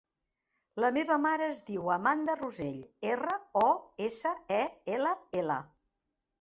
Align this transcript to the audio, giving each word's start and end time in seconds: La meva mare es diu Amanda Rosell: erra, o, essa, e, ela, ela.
La 0.83 0.89
meva 0.95 1.17
mare 1.25 1.49
es 1.55 1.59
diu 1.67 1.91
Amanda 1.97 2.37
Rosell: 2.41 2.81
erra, 3.11 3.37
o, 3.63 3.69
essa, 4.09 4.35
e, 4.59 4.61
ela, 4.99 5.17
ela. 5.47 5.63